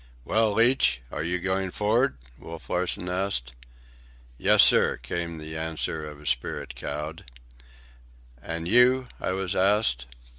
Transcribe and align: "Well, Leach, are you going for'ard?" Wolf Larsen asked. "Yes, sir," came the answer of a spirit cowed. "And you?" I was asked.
"Well, 0.25 0.53
Leach, 0.53 1.03
are 1.11 1.21
you 1.21 1.37
going 1.37 1.69
for'ard?" 1.69 2.17
Wolf 2.39 2.71
Larsen 2.71 3.07
asked. 3.07 3.53
"Yes, 4.39 4.63
sir," 4.63 4.97
came 4.97 5.37
the 5.37 5.55
answer 5.55 6.07
of 6.09 6.19
a 6.19 6.25
spirit 6.25 6.73
cowed. 6.73 7.23
"And 8.41 8.67
you?" 8.67 9.09
I 9.19 9.33
was 9.33 9.53
asked. 9.55 10.07